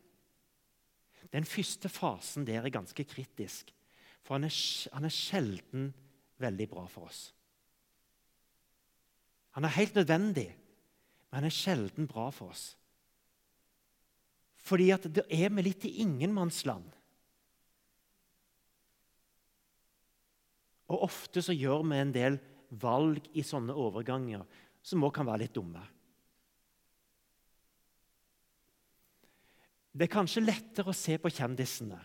Den 1.32 1.42
første 1.42 1.90
fasen 1.90 2.44
der 2.46 2.62
er 2.62 2.70
ganske 2.70 3.02
kritisk, 3.02 3.73
for 4.23 4.38
han 4.38 4.46
er, 4.46 4.54
han 4.94 5.06
er 5.06 5.14
sjelden 5.14 5.88
veldig 6.38 6.68
bra 6.70 6.85
for 6.90 7.11
oss. 7.11 7.32
Han 9.58 9.66
er 9.66 9.75
helt 9.75 9.94
nødvendig, 9.99 10.46
men 11.30 11.40
han 11.40 11.49
er 11.49 11.54
sjelden 11.54 12.06
bra 12.06 12.28
for 12.30 12.54
oss. 12.54 12.76
Fordi 14.66 14.90
at 14.94 15.06
da 15.11 15.23
er 15.30 15.50
vi 15.54 15.64
litt 15.64 15.87
i 15.87 15.96
ingenmannsland. 16.02 16.87
Og 20.90 21.06
ofte 21.08 21.42
så 21.42 21.54
gjør 21.54 21.82
vi 21.87 21.99
en 21.99 22.14
del 22.14 22.38
valg 22.70 23.28
i 23.37 23.44
sånne 23.46 23.75
overganger 23.76 24.42
som 24.87 25.04
òg 25.06 25.14
kan 25.16 25.26
være 25.28 25.44
litt 25.44 25.54
dumme. 25.56 25.82
Det 29.96 30.06
er 30.06 30.12
kanskje 30.12 30.44
lettere 30.44 30.92
å 30.92 30.96
se 30.96 31.16
på 31.18 31.32
kjendisene. 31.32 31.99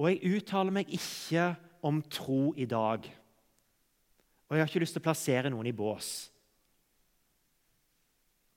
Og 0.00 0.10
jeg 0.10 0.36
uttaler 0.36 0.74
meg 0.74 0.90
ikke 0.92 1.54
om 1.86 2.02
tro 2.12 2.52
i 2.60 2.66
dag. 2.68 3.06
Og 4.48 4.56
jeg 4.56 4.62
har 4.62 4.68
ikke 4.68 4.82
lyst 4.82 4.96
til 4.96 5.02
å 5.02 5.06
plassere 5.08 5.52
noen 5.52 5.68
i 5.70 5.76
bås. 5.76 6.10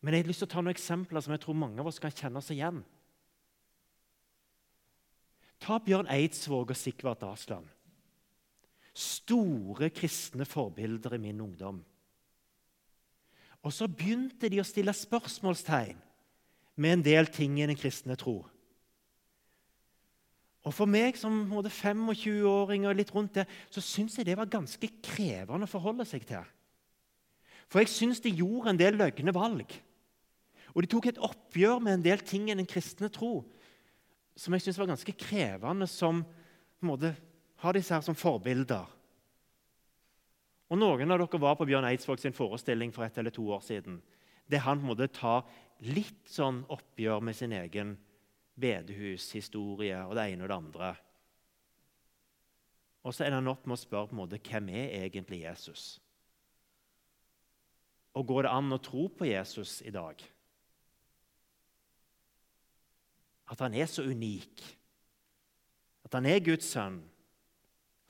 Men 0.04 0.16
jeg 0.16 0.26
har 0.26 0.32
lyst 0.34 0.44
til 0.44 0.50
å 0.50 0.54
ta 0.54 0.64
noen 0.64 0.74
eksempler 0.74 1.24
som 1.24 1.32
jeg 1.36 1.44
tror 1.46 1.56
mange 1.56 1.80
av 1.80 1.88
oss 1.88 2.02
kan 2.04 2.12
kjenne 2.12 2.42
oss 2.42 2.52
igjen. 2.52 2.82
Ta 5.64 5.80
Bjørn 5.80 6.10
Eidsvåg 6.12 6.74
og 6.74 6.80
Sigvart 6.80 7.24
Asland 7.24 7.70
store 8.94 9.90
kristne 9.94 10.46
forbilder 10.46 11.16
i 11.18 11.22
min 11.22 11.42
ungdom. 11.42 11.82
Og 13.64 13.74
så 13.74 13.88
begynte 13.88 14.50
de 14.52 14.60
å 14.62 14.68
stille 14.68 14.94
spørsmålstegn 14.94 16.00
med 16.76 16.98
en 16.98 17.06
del 17.06 17.30
ting 17.32 17.60
i 17.62 17.68
den 17.70 17.80
kristne 17.80 18.18
tro. 18.20 18.42
Og 20.64 20.74
For 20.76 20.88
meg 20.88 21.18
som 21.20 21.42
25-åring 21.52 22.86
og 22.88 22.96
litt 22.96 23.12
rundt 23.16 23.40
det, 23.40 23.48
så 23.72 23.84
syns 23.84 24.16
jeg 24.18 24.28
det 24.30 24.38
var 24.40 24.52
ganske 24.52 24.90
krevende 25.04 25.68
å 25.68 25.72
forholde 25.72 26.06
seg 26.08 26.28
til. 26.28 26.44
For 27.68 27.82
jeg 27.82 27.92
syns 27.92 28.22
de 28.24 28.32
gjorde 28.32 28.72
en 28.72 28.80
del 28.80 28.96
løgne 29.00 29.34
valg. 29.36 29.74
Og 30.74 30.84
de 30.84 30.90
tok 30.92 31.10
et 31.10 31.20
oppgjør 31.22 31.82
med 31.84 31.98
en 31.98 32.06
del 32.06 32.24
ting 32.24 32.50
i 32.50 32.58
den 32.58 32.70
kristne 32.70 33.12
tro 33.12 33.42
som 34.36 34.56
jeg 34.56 34.66
syns 34.66 34.80
var 34.82 34.90
ganske 34.90 35.14
krevende 35.18 35.88
som 35.90 36.24
på 36.24 36.86
en 36.86 36.90
måte, 36.90 37.14
har 37.64 37.76
disse 37.76 37.96
her 37.96 38.04
som 38.04 38.18
forbilder. 38.18 38.90
Og 40.74 40.80
Noen 40.80 41.14
av 41.14 41.22
dere 41.22 41.40
var 41.40 41.56
på 41.56 41.68
Bjørn 41.70 41.88
Eidsvåg 41.88 42.20
sin 42.20 42.36
forestilling 42.36 42.92
for 42.92 43.06
ett 43.06 43.18
eller 43.18 43.34
to 43.34 43.46
år 43.56 43.62
siden. 43.64 44.02
Der 44.52 44.66
han 44.66 44.82
på 44.82 44.88
en 44.88 44.92
måte 44.92 45.08
tar 45.14 45.46
litt 45.88 46.28
sånn 46.30 46.64
oppgjør 46.72 47.24
med 47.24 47.38
sin 47.38 47.54
egen 47.56 47.96
bedehushistorie 48.60 50.04
og 50.06 50.16
det 50.18 50.28
ene 50.32 50.46
og 50.46 50.52
det 50.52 50.58
andre. 50.58 50.90
Og 53.04 53.16
så 53.16 53.26
ender 53.26 53.42
han 53.42 53.52
opp 53.52 53.66
med 53.68 53.78
å 53.78 53.84
spørre 53.84 54.10
på 54.10 54.16
en 54.16 54.22
måte, 54.24 54.40
hvem 54.44 54.70
er 54.72 54.98
egentlig 55.04 55.44
Jesus. 55.44 55.86
Og 58.14 58.28
går 58.30 58.46
det 58.46 58.54
an 58.54 58.76
å 58.76 58.82
tro 58.84 59.08
på 59.12 59.28
Jesus 59.28 59.82
i 59.84 59.92
dag? 59.94 60.20
At 63.52 63.62
han 63.62 63.76
er 63.76 63.90
så 63.90 64.06
unik. 64.06 64.64
At 66.08 66.16
han 66.16 66.28
er 66.30 66.44
Guds 66.46 66.70
sønn. 66.74 67.02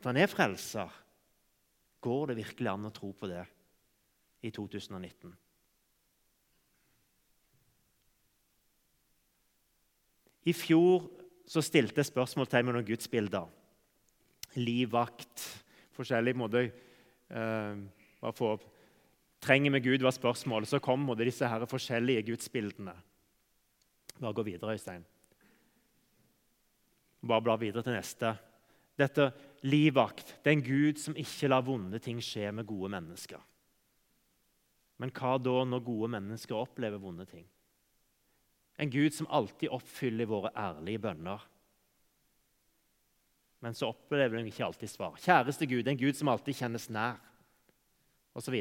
At 0.04 0.10
han 0.10 0.18
er 0.20 0.28
frelser. 0.28 0.90
Går 2.04 2.26
det 2.28 2.42
virkelig 2.42 2.68
an 2.68 2.90
å 2.90 2.92
tro 2.92 3.14
på 3.16 3.28
det 3.32 3.46
i 4.44 4.50
2019? 4.52 5.32
I 10.44 10.52
fjor 10.52 11.06
så 11.48 11.64
stilte 11.64 12.02
jeg 12.02 12.10
spørsmålstegn 12.10 12.68
meg 12.68 12.76
noen 12.76 12.90
gudsbilder. 12.90 13.48
Livvakt, 14.60 15.46
forskjellige 15.96 16.40
måter 16.42 16.68
eh, 16.68 17.80
få 18.36 18.52
Trenger 19.44 19.72
vi 19.78 19.84
Gud, 19.88 20.04
var 20.04 20.16
spørsmålet. 20.16 20.68
Så 20.68 20.84
kom 20.84 21.08
disse 21.20 21.48
her 21.48 21.64
forskjellige 21.68 22.28
gudsbildene. 22.28 22.94
Bare 24.20 24.36
gå 24.36 24.44
videre, 24.48 24.76
Øystein. 24.76 25.04
Bare 27.24 27.44
bla 27.44 27.56
videre 27.60 27.84
til 27.84 27.96
neste. 27.96 28.36
Dette 29.00 29.32
livvakt 29.64 30.36
det 30.44 30.52
er 30.52 30.58
en 30.58 30.66
gud 30.66 31.00
som 31.00 31.18
ikke 31.20 31.50
lar 31.50 31.64
vonde 31.66 32.00
ting 32.04 32.20
skje 32.24 32.52
med 32.56 32.68
gode 32.68 32.92
mennesker. 32.94 33.42
Men 35.02 35.12
hva 35.16 35.38
da 35.42 35.64
når 35.68 35.84
gode 35.84 36.12
mennesker 36.14 36.56
opplever 36.56 37.02
vonde 37.02 37.26
ting? 37.28 37.46
En 38.82 38.90
Gud 38.90 39.14
som 39.14 39.30
alltid 39.30 39.70
oppfyller 39.74 40.30
våre 40.30 40.50
ærlige 40.58 41.02
bønner. 41.04 41.42
Men 43.62 43.76
så 43.78 43.92
opplever 43.94 44.40
hun 44.40 44.50
ikke 44.50 44.66
alltid 44.66 44.90
svar. 44.90 45.18
Kjæreste 45.22 45.68
Gud, 45.70 45.88
en 45.88 46.00
Gud 46.00 46.18
som 46.18 46.32
alltid 46.32 46.58
kjennes 46.58 46.90
nær, 46.92 47.20
osv. 48.34 48.58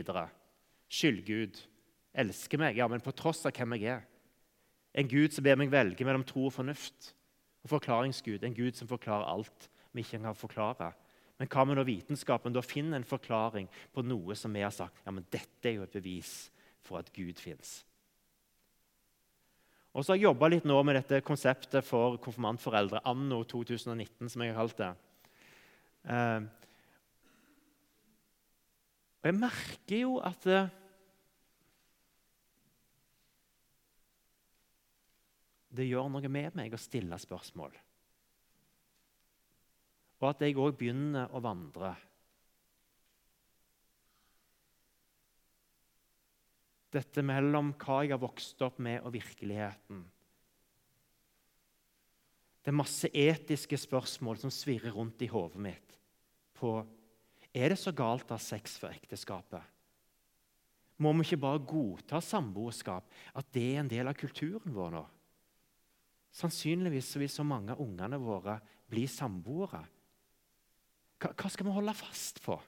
Skyldgud. 0.93 1.63
Elsker 2.13 2.61
meg, 2.61 2.77
ja, 2.77 2.87
men 2.93 3.01
på 3.01 3.15
tross 3.17 3.41
av 3.49 3.57
hvem 3.57 3.79
jeg 3.79 3.95
er. 3.95 4.05
En 4.93 5.09
Gud 5.09 5.33
som 5.33 5.45
ber 5.47 5.57
meg 5.57 5.73
velge 5.73 6.05
mellom 6.05 6.27
tro 6.29 6.45
og 6.51 6.53
fornuft. 6.53 7.15
Og 7.65 7.73
forklaringsgud, 7.73 8.45
en 8.45 8.57
Gud 8.57 8.77
som 8.77 8.91
forklarer 8.91 9.31
alt 9.33 9.71
vi 9.93 10.05
ikke 10.05 10.21
kan 10.23 10.37
forklare. 10.39 10.91
Men 11.41 11.51
hva 11.51 11.65
med 11.67 11.79
når 11.79 11.89
vitenskapen 11.89 12.55
da 12.55 12.63
finner 12.65 13.01
en 13.01 13.09
forklaring 13.09 13.69
på 13.93 14.05
noe 14.07 14.37
som 14.39 14.53
vi 14.55 14.65
har 14.65 14.75
sagt 14.75 15.01
ja, 15.05 15.15
men 15.15 15.27
dette 15.33 15.69
er 15.69 15.79
jo 15.79 15.87
et 15.87 15.97
bevis 15.97 16.35
for 16.85 17.01
at 17.01 17.11
Gud 17.15 17.41
fins? 17.43 17.81
Og 19.93 20.05
så 20.05 20.13
har 20.15 20.21
jeg 20.21 20.29
jobba 20.31 20.49
litt 20.49 20.65
nå 20.69 20.79
med 20.89 20.97
dette 20.97 21.21
konseptet 21.27 21.85
for 21.85 22.17
konfirmantforeldre, 22.23 23.03
anno 23.05 23.43
2019, 23.45 24.31
som 24.33 24.45
jeg 24.45 24.55
har 24.55 24.61
kalt 24.63 24.79
det. 24.79 24.93
Eh, 26.09 26.47
og 29.23 29.29
jeg 29.29 29.39
merker 29.39 30.01
jo 30.01 30.17
at 30.25 30.49
det, 30.49 30.63
det 35.77 35.87
gjør 35.91 36.09
noe 36.11 36.33
med 36.33 36.57
meg 36.59 36.73
å 36.73 36.81
stille 36.81 37.21
spørsmål. 37.21 37.77
Og 40.23 40.31
at 40.31 40.43
jeg 40.45 40.57
òg 40.57 40.77
begynner 40.79 41.33
å 41.35 41.43
vandre. 41.43 41.93
Dette 46.93 47.25
mellom 47.25 47.73
hva 47.81 48.03
jeg 48.05 48.13
har 48.15 48.21
vokst 48.23 48.61
opp 48.63 48.79
med, 48.85 49.01
og 49.03 49.15
virkeligheten. 49.17 50.03
Det 52.63 52.71
er 52.71 52.79
masse 52.79 53.09
etiske 53.11 53.79
spørsmål 53.81 54.39
som 54.39 54.53
svirrer 54.55 54.95
rundt 54.95 55.25
i 55.25 55.31
hodet 55.33 55.63
mitt. 55.65 55.97
På 56.55 56.77
er 57.53 57.73
det 57.73 57.81
så 57.81 57.91
galt 57.97 58.31
å 58.31 58.37
ha 58.37 58.43
sex 58.43 58.77
for 58.79 58.95
ekteskapet? 58.95 59.65
Må 61.03 61.11
vi 61.17 61.25
ikke 61.27 61.41
bare 61.43 61.65
godta 61.67 62.21
samboerskap, 62.23 63.09
at 63.35 63.49
det 63.51 63.65
er 63.73 63.81
en 63.81 63.91
del 63.91 64.07
av 64.07 64.15
kulturen 64.15 64.77
vår 64.77 64.95
nå? 64.95 65.03
Sannsynligvis 66.33 67.11
vil 67.19 67.33
så 67.33 67.45
mange 67.45 67.75
av 67.75 67.83
ungene 67.83 68.21
våre 68.23 68.61
bli 68.89 69.09
samboere. 69.11 69.83
Hva, 71.23 71.49
skal 71.51 71.69
vi 71.69 71.75
holde 71.75 71.95
fast 71.95 72.43
på? 72.43 72.59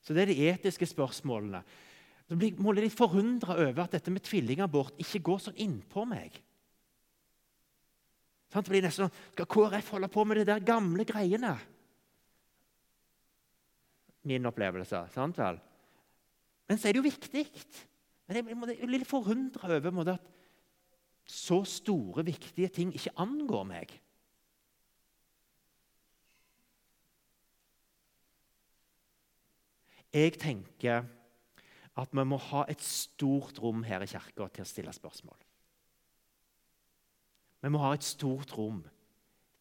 Så 0.00 0.14
Det 0.16 0.24
er 0.24 0.32
de 0.32 0.48
etiske 0.50 0.88
spørsmålene. 0.90 1.62
Så 2.26 2.38
blir 2.38 2.54
jeg 2.54 2.84
litt 2.84 2.94
forundra 2.94 3.56
over 3.58 3.84
at 3.84 3.94
dette 3.94 4.10
med 4.10 4.24
tvillingabort 4.26 4.98
ikke 5.02 5.22
går 5.26 5.42
sånn 5.44 5.60
innpå 5.62 6.04
meg. 6.08 6.40
Det 8.50 8.62
blir 8.66 8.82
nesten 8.82 9.06
sånn, 9.06 9.18
Skal 9.34 9.46
KrF 9.50 9.92
holde 9.94 10.10
på 10.10 10.24
med 10.26 10.40
de 10.40 10.46
der 10.48 10.62
gamle 10.66 11.06
greiene? 11.06 11.54
Min 14.26 14.46
opplevelse. 14.46 15.06
sant 15.14 15.38
vel? 15.38 15.60
Men 16.68 16.78
så 16.78 16.88
er 16.88 16.92
det 16.94 17.00
jo 17.00 17.06
viktig. 17.06 17.46
Men 18.26 18.36
jeg, 18.36 18.58
blir 18.78 18.98
litt 18.98 19.08
forundra 19.10 19.70
over 19.74 20.12
at 20.14 20.28
så 21.30 21.60
store, 21.64 22.24
viktige 22.26 22.68
ting 22.74 22.94
ikke 22.94 23.14
angår 23.22 23.66
meg. 23.68 23.92
Jeg 30.10 30.34
tenker 30.42 31.06
at 32.00 32.16
vi 32.16 32.24
må 32.26 32.38
ha 32.50 32.64
et 32.70 32.82
stort 32.82 33.60
rom 33.62 33.84
her 33.86 34.02
i 34.02 34.10
kirka 34.10 34.48
til 34.50 34.64
å 34.64 34.68
stille 34.68 34.94
spørsmål. 34.94 35.38
Vi 37.60 37.70
må 37.70 37.82
ha 37.84 37.92
et 37.94 38.06
stort 38.06 38.56
rom 38.56 38.80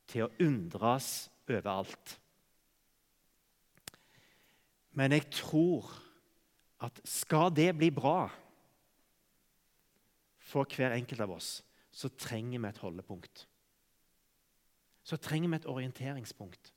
til 0.09 0.25
å 0.25 0.31
undres 0.41 1.27
overalt. 1.45 2.15
Men 4.97 5.13
jeg 5.13 5.27
tror 5.35 5.91
at 6.81 7.01
skal 7.05 7.51
det 7.53 7.73
bli 7.77 7.91
bra 7.93 8.29
for 10.49 10.65
hver 10.65 10.95
enkelt 10.95 11.21
av 11.21 11.35
oss, 11.35 11.59
så 11.91 12.09
trenger 12.09 12.59
vi 12.61 12.69
et 12.69 12.81
holdepunkt. 12.81 13.45
Så 15.05 15.17
trenger 15.21 15.51
vi 15.51 15.59
et 15.59 15.69
orienteringspunkt. 15.69 16.73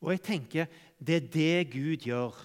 Og 0.00 0.14
jeg 0.14 0.22
tenker 0.24 0.70
det 0.98 1.16
er 1.16 1.28
det 1.34 1.72
Gud 1.74 2.06
gjør 2.08 2.36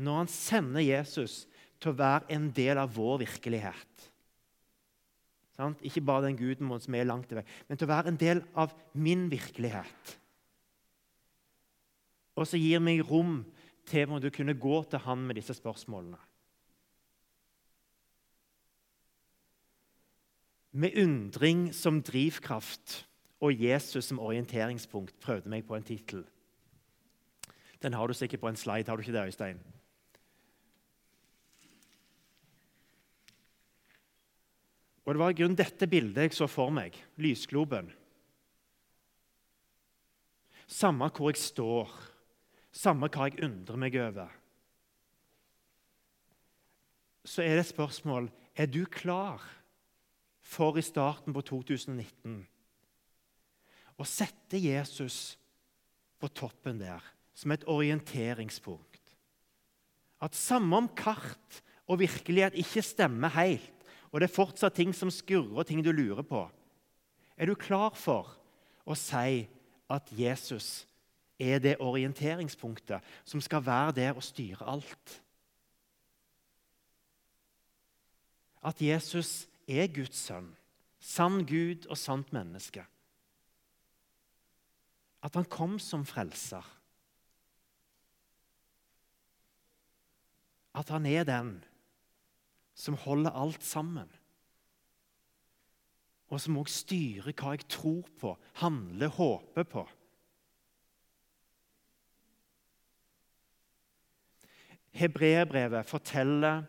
når 0.00 0.22
han 0.22 0.30
sender 0.32 0.84
Jesus 0.84 1.44
til 1.80 1.92
å 1.92 1.98
være 1.98 2.32
en 2.36 2.48
del 2.56 2.80
av 2.80 2.92
vår 2.94 3.20
virkelighet. 3.24 4.06
Sant? 5.56 5.82
Ikke 5.84 6.04
bare 6.04 6.28
den 6.28 6.38
guden 6.38 6.72
som 6.80 6.96
er 6.96 7.08
langt 7.08 7.32
vekk, 7.36 7.48
men 7.68 7.80
til 7.80 7.88
å 7.88 7.92
være 7.92 8.12
en 8.12 8.20
del 8.20 8.42
av 8.56 8.72
min 8.96 9.26
virkelighet. 9.32 10.16
Og 12.40 12.48
så 12.48 12.60
gir 12.60 12.80
meg 12.80 13.02
rom 13.04 13.42
til 13.88 14.12
å 14.16 14.32
kunne 14.32 14.56
gå 14.56 14.82
til 14.88 15.02
han 15.04 15.24
med 15.26 15.36
disse 15.40 15.56
spørsmålene. 15.56 16.20
Med 20.70 20.94
undring 20.98 21.72
som 21.74 22.02
drivkraft 22.02 23.00
og 23.42 23.56
Jesus 23.58 24.06
som 24.06 24.20
orienteringspunkt 24.22 25.16
prøvde 25.22 25.50
meg 25.50 25.64
på 25.66 25.74
en 25.74 25.86
tittel. 25.86 26.24
Den 27.82 27.96
har 27.96 28.06
du 28.06 28.14
sikkert 28.14 28.42
på 28.42 28.50
en 28.50 28.58
slide, 28.60 28.86
har 28.86 28.96
du 28.96 29.02
ikke 29.02 29.16
det, 29.16 29.26
Øystein? 29.32 29.60
Og 35.04 35.14
Det 35.14 35.18
var 35.18 35.30
i 35.30 35.34
grunnen 35.34 35.58
dette 35.58 35.86
bildet 35.90 36.28
jeg 36.28 36.36
så 36.36 36.46
for 36.46 36.70
meg. 36.70 36.94
Lysgloben. 37.18 37.88
Samme 40.70 41.08
hvor 41.10 41.32
jeg 41.32 41.40
står, 41.42 41.90
samme 42.70 43.08
hva 43.10 43.26
jeg 43.26 43.40
undrer 43.42 43.80
meg 43.80 43.96
over, 43.98 44.28
så 47.26 47.42
er 47.42 47.58
det 47.58 47.64
et 47.64 47.72
spørsmål 47.72 48.30
er 48.54 48.70
du 48.70 48.84
klar 48.86 49.42
for 50.50 50.78
i 50.78 50.82
starten 50.82 51.34
på 51.36 51.44
2019 51.46 52.40
å 54.00 54.06
sette 54.08 54.56
Jesus 54.56 55.36
på 56.20 56.28
toppen 56.32 56.78
der, 56.80 57.04
som 57.36 57.52
et 57.52 57.66
orienteringspunkt. 57.68 59.16
At 60.20 60.36
samme 60.36 60.76
om 60.76 60.88
kart 60.96 61.60
og 61.88 62.00
virkelighet 62.00 62.56
ikke 62.60 62.84
stemmer 62.84 63.32
helt, 63.36 63.76
og 64.10 64.20
det 64.20 64.28
er 64.28 64.34
fortsatt 64.34 64.76
ting 64.76 64.94
som 64.96 65.12
skurrer, 65.12 65.60
og 65.60 65.68
ting 65.68 65.84
du 65.84 65.92
lurer 65.92 66.24
på, 66.26 66.46
er 67.36 67.48
du 67.48 67.56
klar 67.56 67.94
for 67.96 68.34
å 68.84 68.96
si 68.98 69.44
at 69.90 70.10
Jesus 70.12 70.84
er 71.40 71.60
det 71.62 71.78
orienteringspunktet 71.80 73.04
som 73.24 73.40
skal 73.40 73.64
være 73.64 73.96
der 73.96 74.16
og 74.16 74.24
styre 74.24 74.66
alt? 74.68 75.14
At 78.60 78.80
Jesus 78.84 79.48
er 79.70 79.90
Guds 79.94 80.18
sønn, 80.26 80.50
sann 81.00 81.44
Gud 81.48 81.86
og 81.90 81.98
sant 81.98 82.32
menneske. 82.34 82.84
At 85.22 85.36
han 85.36 85.48
kom 85.52 85.78
som 85.82 86.06
frelser. 86.08 86.64
At 90.74 90.88
han 90.94 91.06
er 91.06 91.26
den 91.28 91.58
som 92.80 92.96
holder 92.96 93.36
alt 93.36 93.64
sammen. 93.66 94.08
Og 96.30 96.40
som 96.40 96.60
òg 96.60 96.70
styrer 96.70 97.34
hva 97.34 97.56
jeg 97.56 97.66
tror 97.68 98.06
på, 98.20 98.36
handler, 98.62 99.10
håper 99.12 99.66
på. 99.66 99.82
Hebreerbrevet 104.96 105.86
forteller 105.86 106.64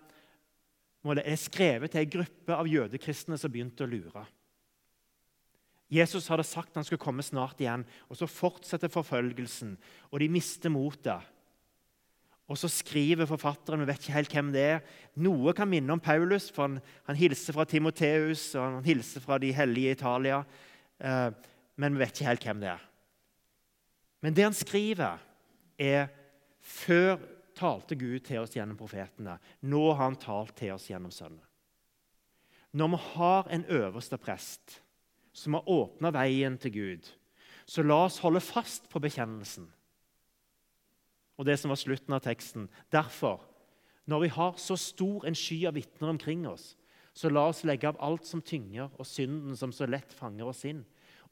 er 1.10 1.40
skrevet 1.40 1.92
til 1.92 2.04
en 2.04 2.14
gruppe 2.14 2.56
av 2.56 2.70
jødekristne 2.70 3.38
som 3.40 3.52
begynte 3.52 3.86
å 3.86 3.90
lure. 3.90 4.26
Jesus 5.92 6.30
hadde 6.32 6.46
sagt 6.48 6.78
han 6.78 6.86
skulle 6.88 7.02
komme 7.02 7.24
snart 7.26 7.60
igjen, 7.60 7.84
og 8.08 8.16
så 8.16 8.30
fortsetter 8.30 8.92
forfølgelsen. 8.92 9.74
Og 10.12 10.22
de 10.24 10.30
mister 10.32 10.72
motet. 10.72 11.26
Og 12.52 12.60
så 12.60 12.68
skriver 12.72 13.28
forfatteren, 13.28 13.84
vi 13.84 13.88
vet 13.88 14.00
ikke 14.04 14.16
helt 14.16 14.34
hvem 14.36 14.52
det 14.54 14.64
er. 14.64 14.80
Noe 15.24 15.54
kan 15.56 15.70
minne 15.72 15.96
om 15.96 16.04
Paulus, 16.04 16.50
for 16.52 16.68
han, 16.68 16.80
han 17.08 17.20
hilser 17.20 17.56
fra 17.56 17.66
Timoteus 17.68 18.50
og 18.56 18.66
han 18.66 18.88
hilser 18.88 19.24
fra 19.24 19.38
de 19.40 19.52
hellige 19.56 19.92
i 19.92 19.98
Italia. 19.98 20.42
Eh, 21.00 21.28
men 21.80 21.96
vi 21.96 22.04
vet 22.04 22.16
ikke 22.16 22.28
helt 22.28 22.48
hvem 22.48 22.64
det 22.64 22.72
er. 22.74 22.88
Men 24.22 24.36
det 24.38 24.46
han 24.46 24.58
skriver, 24.58 25.22
er 25.82 26.12
før 26.62 27.18
talte 27.62 27.96
Gud 27.96 28.26
til 28.26 28.42
oss 28.42 28.56
gjennom 28.58 28.80
profetene. 28.80 29.38
Nå 29.62 29.84
har 29.94 30.04
han 30.08 30.20
talt 30.20 30.56
til 30.58 30.74
oss 30.76 30.90
gjennom 30.90 31.14
Sønnen. 31.14 31.44
Når 32.72 32.88
vi 32.94 33.00
har 33.14 33.50
en 33.52 33.66
øverste 33.68 34.18
prest 34.22 34.80
som 35.36 35.58
har 35.58 35.68
åpna 35.70 36.12
veien 36.16 36.58
til 36.60 36.74
Gud, 36.74 37.10
så 37.68 37.84
la 37.84 38.06
oss 38.06 38.22
holde 38.24 38.42
fast 38.44 38.88
på 38.92 39.00
bekjennelsen 39.04 39.68
og 41.42 41.48
det 41.48 41.56
som 41.58 41.72
var 41.74 41.80
slutten 41.82 42.14
av 42.14 42.22
teksten. 42.22 42.68
Derfor, 42.94 43.40
når 44.06 44.20
vi 44.22 44.28
har 44.36 44.60
så 44.62 44.76
stor 44.78 45.26
en 45.26 45.38
sky 45.38 45.64
av 45.66 45.74
vitner 45.74 46.12
omkring 46.14 46.46
oss, 46.46 46.76
så 47.18 47.32
la 47.32 47.48
oss 47.50 47.64
legge 47.66 47.90
av 47.90 47.98
alt 47.98 48.28
som 48.30 48.44
tynger, 48.46 48.92
og 49.02 49.08
synden 49.10 49.58
som 49.58 49.74
så 49.74 49.88
lett 49.90 50.14
fanger 50.14 50.52
oss 50.52 50.62
inn, 50.70 50.84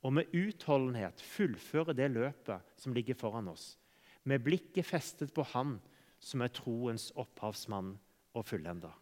og 0.01 0.15
med 0.17 0.33
utholdenhet 0.33 1.21
fullføre 1.21 1.93
det 1.93 2.09
løpet 2.15 2.73
som 2.79 2.95
ligger 2.95 3.19
foran 3.19 3.51
oss, 3.51 3.75
med 4.25 4.41
blikket 4.41 4.87
festet 4.87 5.29
på 5.35 5.45
Han 5.53 5.77
som 6.19 6.41
er 6.41 6.51
troens 6.53 7.11
opphavsmann 7.15 7.93
og 8.33 8.45
fullender. 8.45 8.95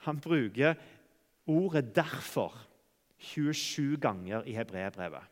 Han 0.00 0.20
bruker 0.20 0.74
ordet 1.46 1.96
'derfor' 1.96 2.66
27 3.18 3.96
ganger 4.00 4.42
i 4.42 4.52
hebreerbrevet. 4.52 5.24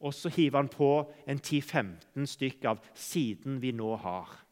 Og 0.00 0.14
så 0.14 0.28
hiver 0.28 0.58
han 0.58 0.68
på 0.68 1.12
en 1.28 1.38
10-15 1.38 2.26
stykk 2.26 2.64
av 2.64 2.78
'siden 2.94 3.62
vi 3.62 3.72
nå 3.72 3.96
har'. 3.96 4.44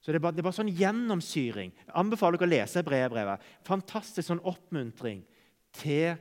Så 0.00 0.12
Det 0.12 0.14
er 0.14 0.20
bare, 0.20 0.32
det 0.32 0.38
er 0.38 0.42
bare 0.42 0.52
sånn 0.52 0.76
gjennomsyring. 0.76 1.72
Jeg 1.76 1.94
anbefaler 1.94 2.38
dere 2.38 2.48
å 2.48 2.50
lese 2.50 2.82
brevbrevet. 2.82 3.40
Fantastisk 3.62 4.28
sånn 4.28 4.40
oppmuntring 4.40 5.24
til 5.72 6.16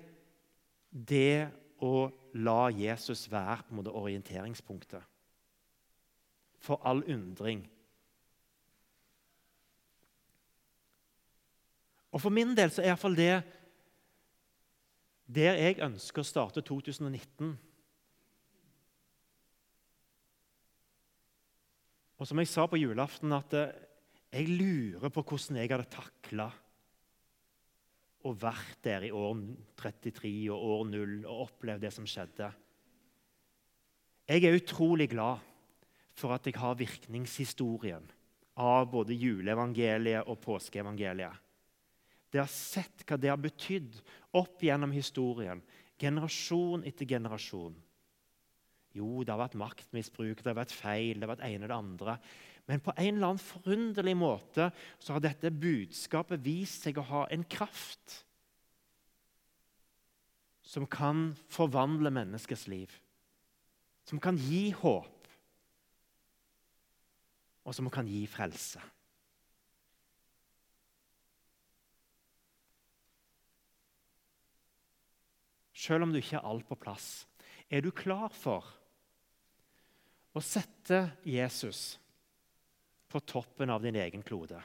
det 0.92 1.50
å 1.82 2.12
la 2.34 2.70
Jesus 2.74 3.28
være 3.32 3.64
på 3.64 3.74
en 3.74 3.80
måte 3.80 3.96
orienteringspunktet 3.96 5.04
for 6.60 6.82
all 6.84 7.04
undring. 7.08 7.64
Og 12.12 12.22
For 12.22 12.34
min 12.34 12.56
del 12.58 12.72
så 12.74 12.82
er 12.82 12.92
iallfall 12.92 13.16
det 13.16 13.34
der 15.30 15.60
jeg 15.62 15.82
ønsker 15.86 16.24
å 16.24 16.28
starte 16.28 16.64
2019 16.66 17.58
Og 22.20 22.28
som 22.28 22.40
jeg 22.42 22.50
sa 22.52 22.66
på 22.68 22.80
julaften, 22.80 23.32
at 23.32 23.54
eh, 23.56 23.76
jeg 24.36 24.52
lurer 24.52 25.12
på 25.14 25.24
hvordan 25.24 25.62
jeg 25.62 25.72
hadde 25.72 25.88
takla 25.94 26.50
å 28.28 28.34
vært 28.36 28.80
der 28.84 29.06
i 29.08 29.12
år 29.16 29.38
33 29.80 30.32
og 30.52 30.66
år 30.74 30.88
0 30.92 31.14
og 31.24 31.46
opplevd 31.48 31.86
det 31.86 31.94
som 31.96 32.08
skjedde. 32.10 32.50
Jeg 34.30 34.46
er 34.46 34.58
utrolig 34.60 35.10
glad 35.14 35.46
for 36.20 36.36
at 36.36 36.46
jeg 36.46 36.60
har 36.60 36.78
virkningshistorien 36.78 38.06
av 38.60 38.90
både 38.92 39.16
juleevangeliet 39.16 40.28
og 40.28 40.42
påskeevangeliet. 40.44 41.46
Det 42.30 42.42
har 42.42 42.52
sett 42.52 43.06
hva 43.08 43.18
det 43.18 43.32
har 43.32 43.40
betydd 43.42 43.96
opp 44.38 44.62
gjennom 44.62 44.92
historien, 44.94 45.64
generasjon 46.00 46.84
etter 46.86 47.08
generasjon. 47.10 47.74
Jo, 48.94 49.24
det 49.24 49.34
har 49.34 49.42
vært 49.42 49.58
maktmisbruk, 49.60 50.42
det 50.42 50.52
har 50.52 50.60
vært 50.60 50.76
feil, 50.76 51.18
det 51.18 51.26
har 51.26 51.34
vært 51.36 51.48
ene 51.48 51.66
og 51.66 51.72
det 51.72 51.78
andre. 51.78 52.16
Men 52.70 52.82
på 52.86 52.94
en 52.94 53.16
eller 53.16 53.32
annen 53.32 53.42
forunderlig 53.42 54.14
måte 54.20 54.68
så 55.02 55.16
har 55.16 55.24
dette 55.26 55.50
budskapet 55.50 56.44
vist 56.46 56.86
seg 56.86 57.00
å 57.02 57.08
ha 57.08 57.22
en 57.34 57.42
kraft 57.50 58.20
som 60.70 60.86
kan 60.86 61.32
forvandle 61.50 62.12
menneskers 62.14 62.68
liv. 62.70 62.94
Som 64.06 64.22
kan 64.22 64.38
gi 64.38 64.70
håp, 64.78 65.30
og 67.66 67.74
som 67.74 67.90
kan 67.94 68.06
gi 68.10 68.22
frelse. 68.30 68.82
Selv 75.74 76.06
om 76.06 76.14
du 76.14 76.20
ikke 76.22 76.38
har 76.38 76.46
alt 76.50 76.68
på 76.70 76.78
plass, 76.78 77.26
er 77.70 77.82
du 77.82 77.90
klar 77.96 78.30
for 78.34 78.66
å 80.38 80.42
sette 80.44 81.02
Jesus 81.26 81.98
på 83.10 83.22
toppen 83.26 83.70
av 83.74 83.84
din 83.84 83.98
egen 84.00 84.24
klode? 84.24 84.62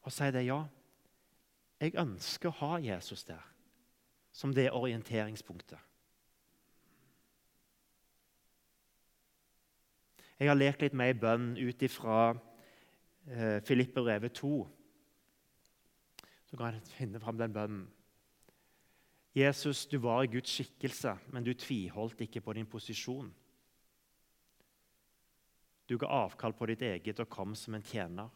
Og 0.00 0.12
si 0.12 0.30
det, 0.32 0.46
ja, 0.46 0.62
jeg 1.80 1.96
ønsker 2.00 2.50
å 2.50 2.58
ha 2.62 2.80
Jesus 2.80 3.24
der, 3.28 3.44
som 4.32 4.54
det 4.56 4.70
orienteringspunktet. 4.72 5.78
Jeg 10.40 10.48
har 10.48 10.56
lekt 10.56 10.80
litt 10.80 10.96
med 10.96 11.12
ei 11.12 11.20
bønn 11.20 11.50
ut 11.60 11.82
ifra 11.84 12.30
eh, 13.28 13.58
Filippe 13.60 14.00
2 14.32 14.52
så 16.50 16.58
kan 16.58 16.74
jeg 16.74 16.94
finne 16.96 17.20
fram 17.22 17.38
den 17.38 17.52
bønnen. 17.54 17.82
Jesus, 19.34 19.86
du 19.86 20.00
var 20.02 20.24
i 20.24 20.30
Guds 20.32 20.50
skikkelse, 20.50 21.14
men 21.30 21.44
du 21.46 21.52
tviholdt 21.54 22.20
ikke 22.20 22.40
på 22.42 22.52
din 22.52 22.66
posisjon. 22.66 23.28
Du 25.90 25.96
ga 25.98 26.06
avkall 26.20 26.54
på 26.54 26.68
ditt 26.70 26.84
eget 26.86 27.18
og 27.18 27.30
kom 27.32 27.56
som 27.58 27.74
en 27.74 27.82
tjener. 27.82 28.30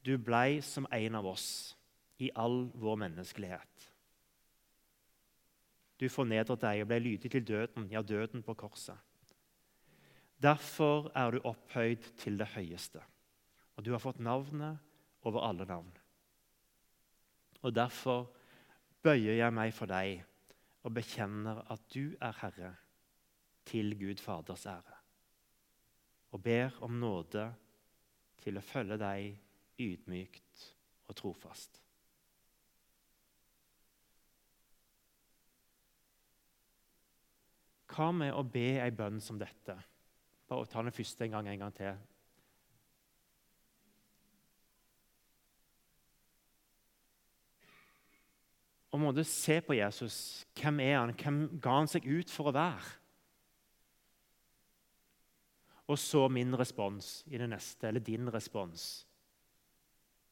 Du 0.00 0.14
blei 0.16 0.62
som 0.64 0.86
en 0.88 1.18
av 1.20 1.26
oss 1.28 1.76
i 2.16 2.30
all 2.32 2.70
vår 2.72 2.96
menneskelighet. 3.04 3.88
Du 5.98 6.06
fornedret 6.08 6.62
deg 6.62 6.80
og 6.80 6.88
ble 6.88 7.00
lydig 7.02 7.30
til 7.34 7.44
døden, 7.44 7.90
ja, 7.92 8.00
døden 8.00 8.44
på 8.46 8.54
korset. 8.56 8.96
Derfor 10.38 11.10
er 11.18 11.34
du 11.34 11.42
opphøyd 11.50 12.04
til 12.22 12.38
det 12.38 12.46
høyeste, 12.54 13.02
og 13.76 13.84
du 13.84 13.90
har 13.90 14.02
fått 14.02 14.22
navnet 14.22 14.78
over 15.26 15.42
alle 15.48 15.66
navn. 15.66 15.90
Og 17.66 17.74
derfor 17.74 18.28
bøyer 19.02 19.40
jeg 19.40 19.54
meg 19.54 19.74
for 19.74 19.90
deg 19.90 20.22
og 20.86 20.94
bekjenner 20.94 21.64
at 21.74 21.82
du 21.90 22.14
er 22.22 22.38
Herre, 22.40 22.76
til 23.68 23.92
Gud 24.00 24.22
Faders 24.22 24.64
ære, 24.70 24.97
og 26.30 26.42
ber 26.44 26.74
om 26.84 26.98
nåde 27.00 27.44
til 28.42 28.58
å 28.58 28.64
følge 28.64 28.98
deg 29.00 29.80
ydmykt 29.80 30.64
og 31.08 31.16
trofast. 31.16 31.80
Hva 37.88 38.12
med 38.14 38.34
å 38.36 38.44
be 38.44 38.76
ei 38.78 38.92
bønn 38.94 39.18
som 39.24 39.40
dette? 39.40 39.74
Bare 40.48 40.68
ta 40.70 40.84
den 40.84 40.94
første 40.94 41.24
en 41.24 41.34
gang 41.38 41.48
en 41.50 41.64
gang 41.64 41.74
til. 41.74 41.98
og 48.98 49.00
måtte 49.00 49.24
se 49.24 49.60
på 49.60 49.76
Jesus. 49.78 50.46
Hvem 50.58 50.80
er 50.80 50.96
han? 50.98 51.14
Hvem 51.14 51.60
ga 51.62 51.76
han 51.78 51.90
seg 51.90 52.06
ut 52.08 52.30
for 52.32 52.50
å 52.50 52.56
være? 52.56 52.96
Og 55.88 55.98
så 55.98 56.26
min 56.28 56.52
respons 56.58 57.22
i 57.26 57.38
det 57.40 57.48
neste, 57.48 57.88
eller 57.88 58.04
din 58.04 58.28
respons. 58.32 59.06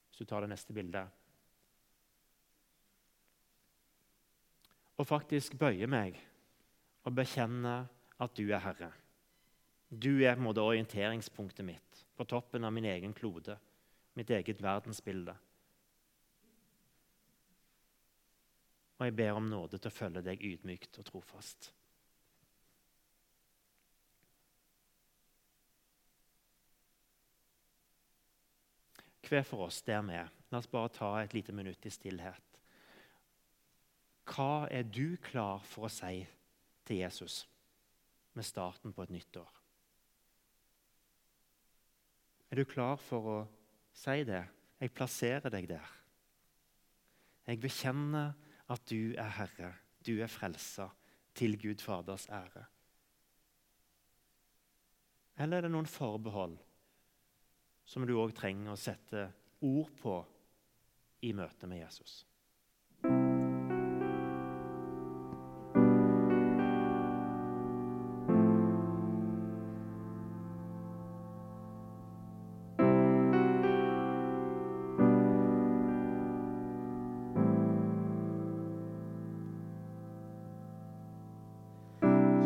Hvis 0.08 0.18
du 0.20 0.28
tar 0.28 0.44
det 0.44 0.50
neste 0.52 0.76
bildet. 0.76 1.08
Og 4.96 5.08
faktisk 5.08 5.56
bøye 5.60 5.88
meg 5.88 6.20
og 7.04 7.16
bekjenne 7.16 7.78
at 8.20 8.36
du 8.36 8.46
er 8.48 8.62
Herre. 8.64 8.90
Du 9.88 10.18
er 10.18 10.34
på 10.34 10.40
en 10.40 10.46
måte 10.48 10.64
orienteringspunktet 10.64 11.64
mitt 11.64 12.04
på 12.16 12.24
toppen 12.24 12.64
av 12.64 12.72
min 12.72 12.88
egen 12.88 13.12
klode, 13.14 13.58
mitt 14.16 14.30
eget 14.32 14.62
verdensbilde. 14.62 15.36
Og 18.96 19.04
jeg 19.04 19.16
ber 19.16 19.36
om 19.36 19.48
nåde 19.48 19.78
til 19.78 19.92
å 19.92 19.96
følge 19.96 20.24
deg 20.24 20.44
ydmykt 20.44 20.96
og 21.00 21.08
trofast. 21.12 21.70
Hver 29.26 29.42
for 29.42 29.66
oss 29.66 29.82
der 29.82 30.02
vi 30.06 30.14
er. 30.14 30.30
La 30.50 30.60
oss 30.60 30.70
bare 30.70 30.92
ta 30.94 31.10
et 31.20 31.34
lite 31.34 31.52
minutt 31.52 31.86
i 31.86 31.90
stillhet. 31.90 32.42
Hva 34.26 34.66
er 34.70 34.86
du 34.86 35.16
klar 35.22 35.62
for 35.66 35.86
å 35.86 35.92
si 35.92 36.24
til 36.86 37.02
Jesus 37.02 37.44
med 38.34 38.46
starten 38.46 38.94
på 38.94 39.06
et 39.06 39.14
nytt 39.14 39.38
år? 39.38 39.52
Er 42.50 42.60
du 42.60 42.64
klar 42.68 42.98
for 43.02 43.30
å 43.30 43.38
si 43.94 44.22
det? 44.26 44.44
Jeg 44.78 44.92
plasserer 44.94 45.50
deg 45.50 45.68
der. 45.70 45.94
Jeg 47.46 47.62
bekjenner 47.62 48.34
at 48.70 48.82
du 48.90 49.14
er 49.14 49.30
Herre, 49.38 49.72
du 50.06 50.18
er 50.20 50.30
frelser, 50.30 50.90
til 51.36 51.58
Gud 51.60 51.82
Faders 51.84 52.26
ære. 52.32 52.64
Eller 55.36 55.58
er 55.58 55.66
det 55.66 55.72
noen 55.74 55.88
forbehold 55.90 56.56
som 57.86 58.06
du 58.06 58.16
òg 58.18 58.34
trenger 58.34 58.74
å 58.74 58.80
sette 58.80 59.28
ord 59.66 59.92
på 60.02 60.18
i 61.26 61.32
møte 61.36 61.70
med 61.70 61.84
Jesus? 61.84 62.24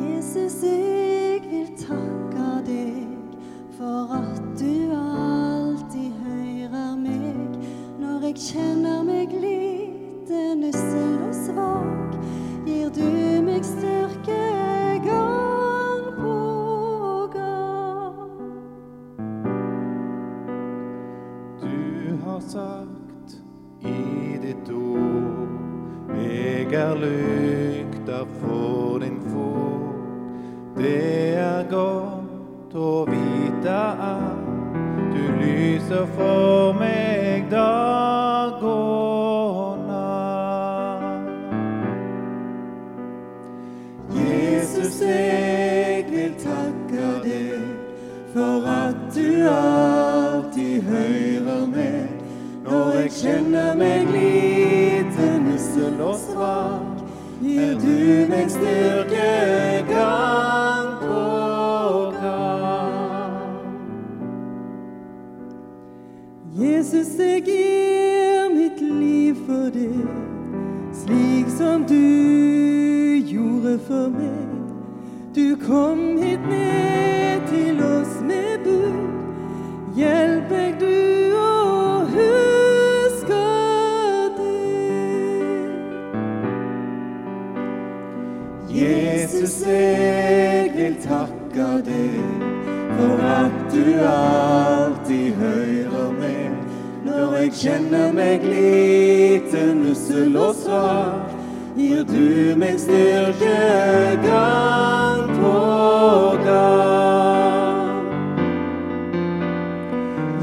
Jesus, 0.01 0.63
jeg 0.63 0.90
kjenner 53.11 53.75
meg 53.75 54.07
liten, 54.13 55.53
ussel 55.55 56.01
og 56.01 56.17
svak. 56.17 57.03
Gir 57.43 57.75
du 57.81 58.27
meg 58.31 58.51
styrke 58.53 59.85
gang 59.91 60.91
på 61.03 61.21
gang. 62.21 63.35
Jesus, 66.61 67.19
jeg 67.19 67.43
gir 67.45 67.90
for 73.91 74.09
meg. 74.09 74.51
Du 75.35 75.57
kom 75.67 75.99
hit 76.23 76.41
ned 76.49 77.41
til 77.49 77.81
oss 77.83 78.21
med 78.23 78.59
bud. 78.65 78.99
Hjelp 79.99 80.53
meg 80.55 80.77
du 80.79 81.35
å 81.35 82.05
huske 82.13 83.41
det. 84.37 84.69
Jesus, 88.71 89.57
jeg 89.67 90.71
vil 90.77 90.95
takke 91.03 91.69
deg 91.91 92.15
for 92.95 93.27
at 93.33 93.59
du 93.75 93.91
alltid 94.13 95.35
hører 95.43 96.15
meg 96.21 96.55
når 97.11 97.37
jeg 97.41 97.53
kjenner 97.65 98.15
meg 98.15 98.47
liten, 98.47 99.85
ussel 99.91 100.39
og 100.39 100.55
svak. 100.63 101.30
Gir 101.77 102.03
du 102.05 102.57
meg 102.59 102.81
styrke 102.83 104.19
gang 104.25 105.29
på 105.39 105.53
gang. 106.45 108.07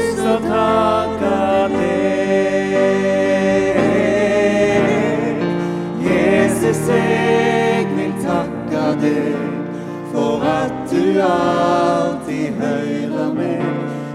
alltid 11.22 12.52
hører 12.61 13.33
meg 13.35 13.62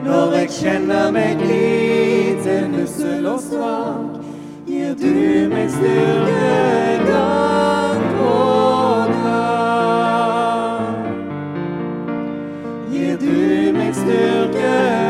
når 0.06 0.36
jeg 0.40 0.50
kjenner 0.60 1.12
meg 1.12 1.42
lite, 1.42 2.68
nussel 2.74 3.26
og 3.30 3.40
svak. 3.42 4.22
Gir 4.68 4.94
du 4.98 5.50
meg 5.50 5.70
styrke 5.70 7.06
dag 7.08 8.06
på 8.18 8.36
dag. 9.16 10.96
Gir 12.92 13.18
du 13.22 13.74
meg 13.78 13.94
styrke 13.96 15.05